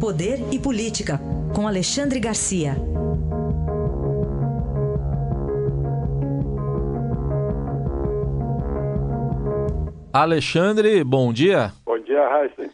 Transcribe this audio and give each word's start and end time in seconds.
Poder 0.00 0.38
e 0.52 0.60
Política, 0.60 1.18
com 1.52 1.66
Alexandre 1.66 2.20
Garcia. 2.20 2.76
Alexandre, 10.12 11.02
bom 11.02 11.32
dia. 11.32 11.72
Bom 11.84 11.98
dia, 11.98 12.28
Raíssa. 12.28 12.70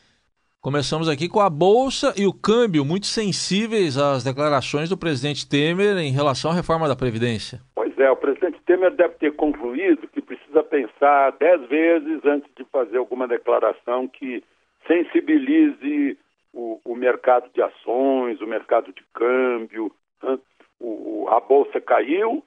Começamos 0.60 1.08
aqui 1.08 1.26
com 1.26 1.40
a 1.40 1.48
Bolsa 1.48 2.12
e 2.14 2.26
o 2.26 2.32
câmbio, 2.32 2.84
muito 2.84 3.06
sensíveis 3.06 3.96
às 3.96 4.22
declarações 4.22 4.90
do 4.90 4.98
presidente 4.98 5.48
Temer 5.48 5.96
em 5.96 6.12
relação 6.12 6.50
à 6.50 6.54
reforma 6.54 6.86
da 6.86 6.94
Previdência. 6.94 7.58
Pois 7.74 7.98
é, 7.98 8.10
o 8.10 8.16
presidente 8.16 8.60
Temer 8.66 8.94
deve 8.94 9.14
ter 9.14 9.32
concluído 9.32 10.06
que 10.08 10.20
precisa 10.20 10.62
pensar 10.62 11.32
dez 11.40 11.66
vezes 11.70 12.22
antes 12.26 12.50
de 12.54 12.66
fazer 12.70 12.98
alguma 12.98 13.26
declaração 13.26 14.06
que 14.06 14.44
sensibilize 14.86 16.18
o, 16.54 16.80
o 16.84 16.94
mercado 16.94 17.50
de 17.52 17.60
ações, 17.60 18.40
o 18.40 18.46
mercado 18.46 18.92
de 18.92 19.04
câmbio. 19.12 19.92
Né? 20.22 20.38
O, 20.80 21.26
a 21.28 21.40
Bolsa 21.40 21.80
caiu, 21.80 22.42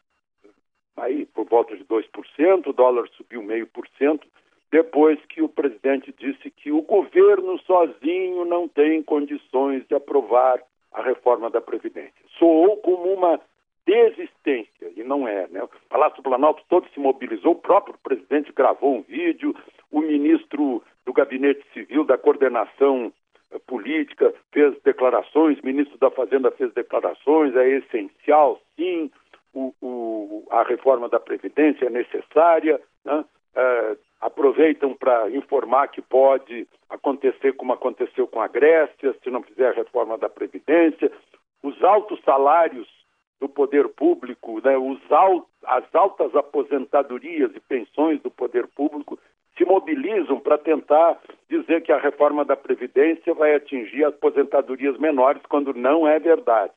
aí 0.95 1.25
por 1.25 1.45
volta 1.45 1.75
de 1.75 1.83
2%, 1.83 2.67
o 2.67 2.73
dólar 2.73 3.07
subiu 3.09 3.43
meio 3.43 3.67
por 3.67 3.87
cento 3.97 4.27
depois 4.71 5.17
que 5.27 5.41
o 5.41 5.49
presidente 5.49 6.13
disse 6.17 6.51
que 6.51 6.71
o 6.71 6.81
governo 6.81 7.57
sozinho 7.59 8.43
não 8.45 8.67
tem 8.67 9.01
condições 9.01 9.87
de 9.87 9.95
aprovar 9.95 10.61
a 10.91 11.01
reforma 11.01 11.49
da 11.49 11.61
Previdência. 11.61 12.13
Soou 12.37 12.77
como 12.77 13.13
uma 13.13 13.39
desistência, 13.85 14.91
e 14.95 15.03
não 15.03 15.25
é. 15.25 15.47
Né? 15.47 15.63
O 15.63 15.69
Palácio 15.87 16.17
do 16.17 16.23
Planalto 16.23 16.61
todo 16.67 16.89
se 16.89 16.99
mobilizou, 16.99 17.53
o 17.53 17.61
próprio 17.61 17.95
presidente 18.03 18.51
gravou 18.51 18.97
um 18.97 19.01
vídeo, 19.01 19.55
o 19.89 20.01
ministro 20.01 20.83
do 21.05 21.13
Gabinete 21.13 21.63
Civil, 21.73 22.03
da 22.03 22.17
Coordenação 22.17 23.13
Política, 23.67 24.33
fez 24.51 24.73
declarações, 24.83 25.61
ministro 25.61 25.97
da 25.97 26.09
Fazenda 26.09 26.49
fez 26.51 26.73
declarações, 26.73 27.55
é 27.55 27.67
essencial, 27.69 28.59
sim, 28.75 29.11
o, 29.53 29.73
o, 29.81 30.47
a 30.49 30.63
reforma 30.63 31.09
da 31.09 31.19
Previdência 31.19 31.85
é 31.85 31.89
necessária, 31.89 32.79
né? 33.03 33.25
é, 33.55 33.97
aproveitam 34.21 34.93
para 34.93 35.29
informar 35.31 35.89
que 35.89 36.01
pode 36.01 36.67
acontecer 36.89 37.53
como 37.53 37.73
aconteceu 37.73 38.27
com 38.27 38.39
a 38.41 38.47
Grécia, 38.47 39.15
se 39.23 39.29
não 39.29 39.43
fizer 39.43 39.69
a 39.69 39.75
reforma 39.75 40.17
da 40.17 40.29
Previdência. 40.29 41.11
Os 41.61 41.83
altos 41.83 42.19
salários 42.23 42.87
do 43.39 43.49
poder 43.49 43.87
público, 43.89 44.61
né, 44.63 44.77
os 44.77 44.99
as 45.63 45.83
altas 45.93 46.35
aposentadorias 46.35 47.51
e 47.55 47.59
pensões 47.59 48.21
do 48.21 48.31
poder 48.31 48.67
público 48.67 49.19
se 49.57 49.65
mobilizam 49.65 50.39
para 50.39 50.57
tentar 50.57 51.19
dizer 51.61 51.81
que 51.81 51.91
a 51.91 51.99
reforma 51.99 52.45
da 52.45 52.55
Previdência 52.55 53.33
vai 53.33 53.55
atingir 53.55 54.03
aposentadorias 54.03 54.97
menores, 54.97 55.41
quando 55.49 55.73
não 55.73 56.07
é 56.07 56.19
verdade. 56.19 56.73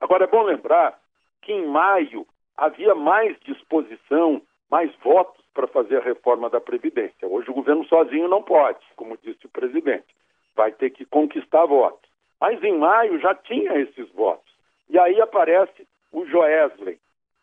Agora, 0.00 0.24
é 0.24 0.26
bom 0.26 0.42
lembrar 0.42 0.98
que 1.42 1.52
em 1.52 1.66
maio 1.66 2.26
havia 2.56 2.94
mais 2.94 3.36
disposição, 3.40 4.42
mais 4.70 4.94
votos 4.96 5.44
para 5.54 5.66
fazer 5.66 5.98
a 5.98 6.04
reforma 6.04 6.48
da 6.48 6.60
Previdência. 6.60 7.26
Hoje 7.26 7.50
o 7.50 7.54
governo 7.54 7.84
sozinho 7.86 8.28
não 8.28 8.42
pode, 8.42 8.84
como 8.96 9.18
disse 9.22 9.46
o 9.46 9.50
presidente. 9.50 10.06
Vai 10.54 10.72
ter 10.72 10.90
que 10.90 11.04
conquistar 11.04 11.64
votos. 11.66 12.08
Mas 12.40 12.62
em 12.62 12.78
maio 12.78 13.18
já 13.20 13.34
tinha 13.34 13.78
esses 13.78 14.08
votos. 14.12 14.50
E 14.88 14.98
aí 14.98 15.20
aparece 15.20 15.86
o 16.12 16.24
Joesley. 16.26 16.98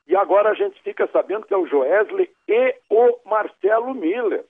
E 0.08 0.16
agora 0.16 0.50
a 0.50 0.54
gente 0.54 0.82
fica 0.82 1.08
sabendo 1.08 1.46
que 1.46 1.54
é 1.54 1.58
o 1.58 1.68
Joesley 1.68 2.30
e 2.48 2.76
o 2.90 3.20
Marcelo 3.26 3.94
Miller, 3.94 4.46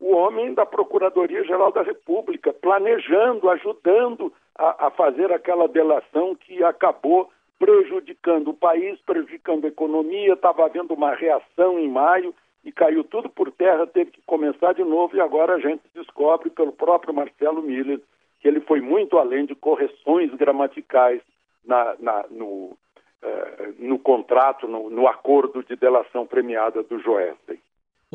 o 0.00 0.14
homem 0.14 0.54
da 0.54 0.66
Procuradoria-Geral 0.66 1.72
da 1.72 1.82
República, 1.82 2.52
planejando, 2.52 3.48
ajudando 3.50 4.32
a, 4.56 4.86
a 4.86 4.90
fazer 4.90 5.32
aquela 5.32 5.68
delação 5.68 6.34
que 6.34 6.62
acabou 6.62 7.30
prejudicando 7.58 8.48
o 8.48 8.54
país, 8.54 9.00
prejudicando 9.02 9.64
a 9.64 9.68
economia. 9.68 10.34
Estava 10.34 10.64
havendo 10.64 10.94
uma 10.94 11.14
reação 11.14 11.78
em 11.78 11.88
maio 11.88 12.34
e 12.64 12.72
caiu 12.72 13.04
tudo 13.04 13.28
por 13.28 13.50
terra, 13.52 13.86
teve 13.86 14.10
que 14.10 14.22
começar 14.22 14.72
de 14.72 14.82
novo 14.82 15.16
e 15.16 15.20
agora 15.20 15.54
a 15.54 15.60
gente 15.60 15.82
descobre 15.94 16.50
pelo 16.50 16.72
próprio 16.72 17.14
Marcelo 17.14 17.62
Miller 17.62 18.00
que 18.40 18.48
ele 18.48 18.60
foi 18.60 18.80
muito 18.80 19.18
além 19.18 19.46
de 19.46 19.54
correções 19.54 20.32
gramaticais 20.34 21.22
na, 21.64 21.96
na, 21.98 22.24
no, 22.30 22.76
eh, 23.22 23.72
no 23.78 23.98
contrato, 23.98 24.68
no, 24.68 24.90
no, 24.90 25.06
acordo 25.08 25.62
de 25.64 25.74
delação 25.76 26.26
premiada 26.26 26.82
do 26.82 26.98
Joesley. 26.98 27.58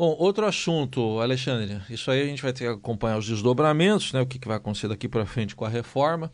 Bom, 0.00 0.16
outro 0.18 0.46
assunto, 0.46 1.20
Alexandre, 1.20 1.76
isso 1.90 2.10
aí 2.10 2.22
a 2.22 2.24
gente 2.24 2.42
vai 2.42 2.54
ter 2.54 2.60
que 2.60 2.70
acompanhar 2.70 3.18
os 3.18 3.28
desdobramentos, 3.28 4.14
né, 4.14 4.22
o 4.22 4.26
que, 4.26 4.38
que 4.38 4.48
vai 4.48 4.56
acontecer 4.56 4.88
daqui 4.88 5.06
para 5.06 5.26
frente 5.26 5.54
com 5.54 5.66
a 5.66 5.68
reforma. 5.68 6.30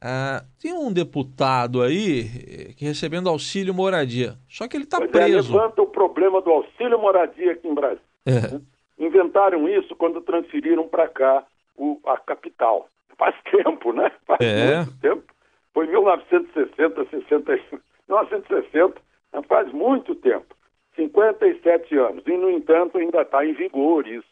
Ah, 0.00 0.44
tem 0.62 0.72
um 0.72 0.92
deputado 0.92 1.82
aí 1.82 2.20
eh, 2.20 2.72
que 2.72 2.84
recebendo 2.84 3.28
auxílio 3.28 3.74
moradia, 3.74 4.36
só 4.48 4.68
que 4.68 4.76
ele 4.76 4.84
está 4.84 5.04
preso. 5.08 5.52
É, 5.52 5.58
levanta 5.58 5.82
o 5.82 5.88
problema 5.88 6.40
do 6.40 6.52
auxílio 6.52 7.00
moradia 7.00 7.50
aqui 7.50 7.66
em 7.66 7.74
Brasília. 7.74 8.00
É. 8.24 9.04
Inventaram 9.04 9.68
isso 9.68 9.96
quando 9.96 10.20
transferiram 10.20 10.86
para 10.86 11.08
cá 11.08 11.44
o, 11.76 11.98
a 12.06 12.16
capital. 12.16 12.88
Faz 13.18 13.34
tempo, 13.50 13.92
né? 13.92 14.12
Faz 14.24 14.40
é. 14.40 14.76
muito 14.76 15.00
tempo. 15.00 15.24
Foi 15.74 15.88
1960, 15.88 17.06
60, 17.10 17.52
1960, 17.52 17.82
faz 18.08 18.30
muito 18.30 18.70
tempo. 18.70 19.00
57 21.32 21.96
anos. 21.96 22.26
E, 22.26 22.36
no 22.36 22.50
entanto, 22.50 22.98
ainda 22.98 23.22
está 23.22 23.44
em 23.44 23.52
vigor 23.52 24.06
isso. 24.06 24.28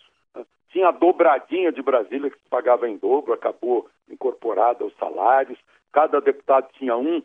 Tinha 0.71 0.89
a 0.89 0.93
dobradinha 0.93 1.73
de 1.73 1.83
Brasília, 1.83 2.31
que 2.31 2.39
se 2.39 2.49
pagava 2.49 2.89
em 2.89 2.97
dobro, 2.97 3.33
acabou 3.33 3.89
incorporada 4.11 4.85
aos 4.85 4.95
salários. 4.97 5.59
Cada 5.93 6.21
deputado 6.21 6.69
tinha 6.75 6.97
um, 6.97 7.23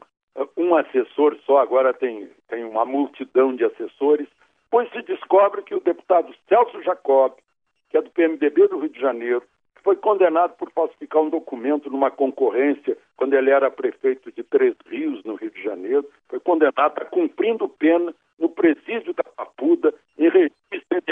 um 0.57 0.75
assessor 0.75 1.37
só, 1.45 1.57
agora 1.57 1.93
tem, 1.93 2.29
tem 2.47 2.63
uma 2.63 2.85
multidão 2.85 3.55
de 3.55 3.65
assessores. 3.65 4.27
Pois 4.71 4.89
se 4.91 5.01
descobre 5.03 5.61
que 5.61 5.75
o 5.75 5.81
deputado 5.81 6.33
Celso 6.47 6.81
Jacob, 6.81 7.33
que 7.89 7.97
é 7.97 8.01
do 8.01 8.09
PMDB 8.11 8.67
do 8.69 8.79
Rio 8.79 8.89
de 8.89 8.99
Janeiro, 8.99 9.43
foi 9.83 9.95
condenado 9.97 10.55
por 10.55 10.71
falsificar 10.71 11.21
um 11.21 11.29
documento 11.29 11.89
numa 11.89 12.09
concorrência 12.09 12.97
quando 13.17 13.33
ele 13.33 13.49
era 13.49 13.69
prefeito 13.69 14.31
de 14.31 14.41
Três 14.43 14.75
Rios, 14.87 15.23
no 15.23 15.35
Rio 15.35 15.51
de 15.51 15.61
Janeiro. 15.61 16.09
Foi 16.29 16.39
condenado, 16.39 16.93
está 16.93 17.05
cumprindo 17.05 17.67
pena 17.67 18.13
no 18.39 18.49
presídio 18.49 19.13
da 19.13 19.23
Papuda, 19.23 19.93
em 20.17 20.29
regime 20.29 20.51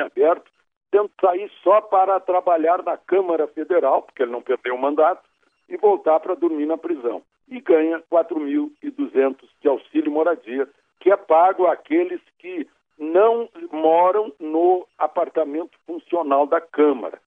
aberto, 0.03 0.49
tendo 0.89 1.11
sair 1.19 1.51
só 1.63 1.81
para 1.81 2.19
trabalhar 2.19 2.81
na 2.83 2.97
Câmara 2.97 3.47
Federal, 3.47 4.01
porque 4.03 4.23
ele 4.23 4.31
não 4.31 4.41
perdeu 4.41 4.75
o 4.75 4.81
mandato, 4.81 5.21
e 5.69 5.77
voltar 5.77 6.19
para 6.19 6.35
dormir 6.35 6.65
na 6.65 6.77
prisão. 6.77 7.21
E 7.47 7.59
ganha 7.61 8.01
4.200 8.11 9.37
de 9.61 9.67
auxílio 9.67 10.11
moradia, 10.11 10.67
que 10.99 11.11
é 11.11 11.17
pago 11.17 11.67
àqueles 11.67 12.21
que 12.39 12.67
não 12.97 13.49
moram 13.71 14.31
no 14.39 14.85
apartamento 14.97 15.77
funcional 15.85 16.45
da 16.45 16.61
Câmara, 16.61 17.19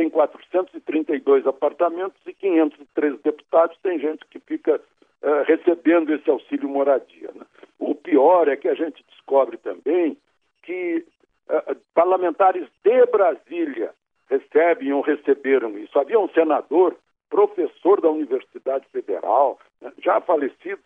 tem 0.00 0.08
432 0.08 1.46
apartamentos 1.46 2.18
e 2.26 2.32
503 2.32 3.20
deputados, 3.20 3.76
tem 3.82 3.98
gente 3.98 4.24
que 4.30 4.40
fica 4.40 4.76
uh, 4.76 5.42
recebendo 5.46 6.14
esse 6.14 6.30
auxílio 6.30 6.70
moradia. 6.70 7.30
Né? 7.34 7.44
O 7.78 7.94
pior 7.94 8.48
é 8.48 8.56
que 8.56 8.66
a 8.66 8.74
gente 8.74 9.04
descobre 9.10 9.58
também 9.58 10.16
que 10.62 11.04
uh, 11.50 11.76
parlamentares 11.92 12.66
de 12.82 13.06
Brasília 13.12 13.90
recebem 14.30 14.90
ou 14.90 15.02
receberam 15.02 15.76
isso. 15.76 15.98
Havia 15.98 16.18
um 16.18 16.30
senador, 16.30 16.96
professor 17.28 18.00
da 18.00 18.08
Universidade 18.08 18.86
Federal, 18.90 19.58
né, 19.82 19.92
já 20.02 20.18
falecido, 20.22 20.80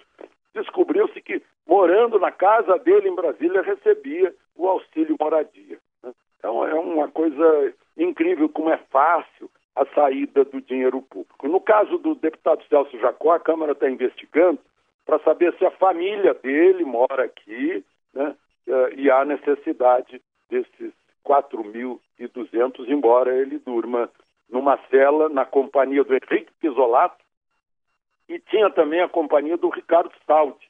descobriu-se 0.53 1.20
que, 1.20 1.41
morando 1.69 2.19
na 2.19 2.32
casa 2.32 2.78
dele 2.80 3.10
em 3.10 3.14
Brasília, 3.14 3.62
recebia 3.62 4.34
o 4.56 4.66
auxílio 4.66 5.16
moradia. 5.20 5.78
Né? 6.03 6.12
Então, 6.41 6.66
é 6.66 6.74
uma 6.74 7.06
coisa 7.06 7.72
incrível 7.97 8.49
como 8.49 8.71
é 8.71 8.77
fácil 8.91 9.50
a 9.77 9.84
saída 9.87 10.44
do 10.44 10.60
dinheiro 10.60 11.03
público. 11.03 11.49
No 11.49 11.60
caso 11.60 11.99
do 11.99 12.15
deputado 12.15 12.65
Celso 12.68 12.98
Jacó, 12.98 13.33
a 13.33 13.41
Câmara 13.41 13.72
está 13.72 13.91
investigando 13.91 14.59
para 15.04 15.18
saber 15.21 15.54
se 15.59 15.65
a 15.65 15.71
família 15.72 16.34
dele 16.34 16.84
mora 16.84 17.24
aqui 17.24 17.84
né, 18.13 18.34
eh, 18.68 18.95
e 18.97 19.10
há 19.10 19.24
necessidade 19.24 20.22
desses 20.48 20.92
4.200, 21.24 22.89
embora 22.89 23.34
ele 23.34 23.59
durma 23.59 24.10
numa 24.48 24.78
cela 24.91 25.28
na 25.28 25.45
companhia 25.45 26.04
do 26.04 26.15
Henrique 26.15 26.53
Pisolato 26.60 27.24
e 28.28 28.39
tinha 28.39 28.71
também 28.71 29.01
a 29.01 29.09
companhia 29.09 29.57
do 29.57 29.68
Ricardo 29.68 30.13
Saldi. 30.27 30.68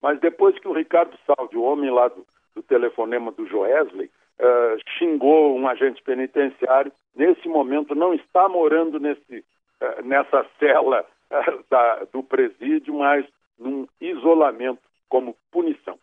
Mas 0.00 0.20
depois 0.20 0.58
que 0.58 0.68
o 0.68 0.72
Ricardo 0.72 1.16
Saldi, 1.26 1.56
o 1.56 1.62
homem 1.62 1.90
lá 1.90 2.08
do, 2.08 2.26
do 2.54 2.62
telefonema 2.62 3.30
do 3.32 3.46
Joesley, 3.46 4.10
uh, 4.42 4.78
xingou 4.98 5.56
um 5.56 5.68
agente 5.68 6.02
penitenciário, 6.02 6.92
nesse 7.14 7.48
momento 7.48 7.94
não 7.94 8.12
está 8.12 8.48
morando 8.48 8.98
nesse, 8.98 9.38
uh, 9.80 10.04
nessa 10.04 10.44
cela 10.58 11.06
uh, 11.30 11.64
da, 11.70 12.04
do 12.12 12.22
presídio, 12.22 12.94
mas 12.94 13.24
num 13.58 13.86
isolamento 14.00 14.82
como 15.08 15.36
punição. 15.50 15.96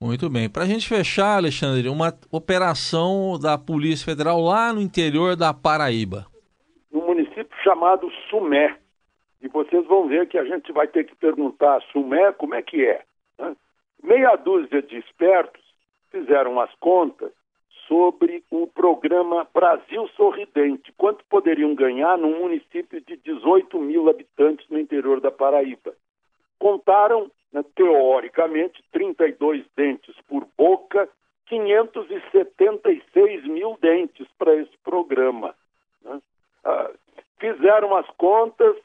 Muito 0.00 0.28
bem. 0.28 0.50
Para 0.50 0.64
a 0.64 0.66
gente 0.66 0.86
fechar, 0.86 1.36
Alexandre, 1.36 1.88
uma 1.88 2.12
operação 2.30 3.38
da 3.40 3.56
Polícia 3.56 4.04
Federal 4.04 4.40
lá 4.40 4.72
no 4.72 4.80
interior 4.80 5.34
da 5.34 5.54
Paraíba. 5.54 6.26
No 6.92 7.06
município 7.06 7.56
chamado 7.62 8.10
Sumé. 8.28 8.76
e 9.40 9.48
vocês 9.48 9.86
vão 9.86 10.06
ver 10.06 10.28
que 10.28 10.36
a 10.36 10.44
gente 10.44 10.72
vai 10.72 10.86
ter 10.88 11.04
que 11.04 11.14
perguntar 11.14 11.76
a 11.76 11.80
Sumé 11.92 12.32
como 12.32 12.54
é 12.54 12.60
que 12.60 12.84
é. 12.84 13.02
Né? 13.38 13.56
Meia 14.02 14.36
dúzia 14.36 14.82
de 14.82 14.98
espertos 14.98 15.62
fizeram 16.10 16.60
as 16.60 16.70
contas 16.74 17.32
sobre 17.86 18.42
o 18.50 18.66
programa 18.66 19.46
Brasil 19.52 20.08
Sorridente, 20.16 20.90
quanto 20.96 21.22
poderiam 21.26 21.74
ganhar 21.74 22.16
num 22.18 22.40
município 22.40 23.00
de 23.00 23.16
18 23.16 23.78
mil 23.78 24.08
habitantes 24.08 24.66
no 24.68 24.78
interior 24.78 25.20
da 25.20 25.30
Paraíba. 25.30 25.94
Contaram, 26.58 27.30
né, 27.52 27.62
teoricamente, 27.74 28.82
32 28.92 29.64
dentes 29.76 30.14
por 30.28 30.46
boca, 30.56 31.08
576 31.46 33.44
mil 33.44 33.76
dentes 33.80 34.26
para 34.38 34.54
esse 34.56 34.76
programa. 34.82 35.54
Né? 36.02 36.22
Ah, 36.64 36.90
fizeram 37.38 37.94
as 37.96 38.08
contas, 38.16 38.76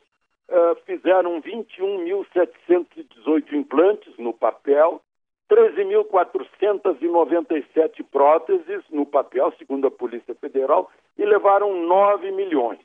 ah, 0.50 0.75
fizeram 0.86 1.42
21.718 1.42 3.54
implantes 3.54 4.13
no 4.18 4.34
papel, 4.34 5.02
13.497 5.50 8.06
próteses 8.12 8.84
no 8.92 9.06
papel, 9.06 9.54
segundo 9.57 9.88
a 9.88 9.92
Polícia 9.92 10.36
Federal, 10.36 10.92
e 11.18 11.25
levaram 11.25 11.86
9 11.86 12.31
milhões. 12.31 12.80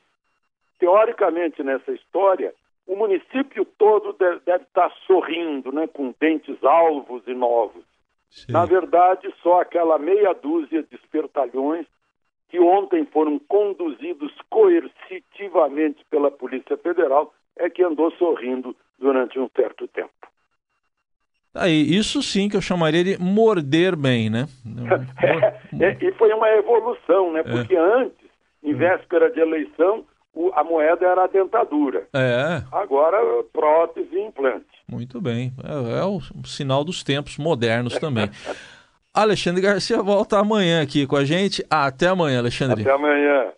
Teoricamente, 0.79 1.63
nessa 1.63 1.93
história, 1.93 2.55
o 2.87 2.97
município 2.97 3.67
todo 3.79 4.15
deve, 4.15 4.41
deve 4.41 4.65
estar 4.65 4.91
sorrindo, 5.07 5.71
né, 5.73 5.87
com 5.87 6.15
dentes 6.19 6.63
alvos 6.65 7.23
e 7.27 7.35
novos. 7.35 7.85
Sim. 8.31 8.53
Na 8.53 8.65
verdade, 8.65 9.33
só 9.43 9.61
aquela 9.61 9.99
meia 9.99 10.33
dúzia 10.33 10.83
de 10.83 10.95
espertalhões 10.97 11.87
que 12.49 12.59
ontem 12.59 13.05
foram 13.07 13.39
conduzidos 13.39 14.33
coercitivamente 14.51 16.05
pela 16.11 16.31
Polícia 16.31 16.77
Federal 16.77 17.33
é 17.57 17.71
que 17.71 17.83
andou 17.83 18.11
sorrindo 18.13 18.77
durante 18.99 19.39
um 19.39 19.49
certo 19.55 19.87
tempo. 19.89 20.13
Aí, 21.55 21.95
isso 21.95 22.21
sim 22.23 22.49
que 22.49 22.57
eu 22.57 22.61
chamaria 22.61 23.05
de 23.05 23.19
morder 23.19 23.95
bem, 23.95 24.29
né? 24.29 24.47
é, 25.81 25.87
é, 25.87 25.99
e 26.01 26.13
foi 26.13 26.33
uma 26.33 26.49
evolução, 26.51 27.33
né? 27.33 27.41
É. 27.41 27.43
Porque 27.45 27.77
antes, 27.77 28.29
em 28.63 28.75
véspera 28.75 29.31
de 29.31 29.41
eleição, 29.41 30.05
o, 30.35 30.51
a 30.55 30.65
moeda 30.65 31.07
era 31.07 31.25
a 31.25 31.29
dentadura. 31.29 32.09
É. 32.13 32.63
Agora, 32.73 33.19
prótese 33.53 34.17
e 34.17 34.27
implante. 34.27 34.67
Muito 34.89 35.21
bem. 35.21 35.53
É, 35.63 36.01
é 36.01 36.05
o 36.05 36.21
sinal 36.45 36.83
dos 36.83 37.05
tempos 37.05 37.39
modernos 37.39 37.97
também. 37.99 38.29
Alexandre 39.15 39.63
Garcia 39.63 40.03
volta 40.03 40.41
amanhã 40.41 40.83
aqui 40.83 41.07
com 41.07 41.15
a 41.15 41.25
gente. 41.25 41.65
Até 41.71 42.09
amanhã, 42.09 42.41
Alexandre. 42.41 42.83
Até 42.83 42.91
amanhã. 42.91 43.53